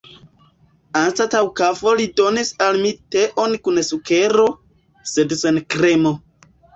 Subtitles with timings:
[0.99, 4.47] Anstataŭ kafo li donis al mi teon kun sukero,
[5.11, 6.15] sed sen kremo.